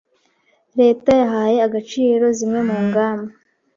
leta 0.79 1.11
yahaye 1.21 1.57
agaciro 1.67 2.25
zimwe 2.37 2.59
mu 2.67 2.77
ngamba 2.87 3.33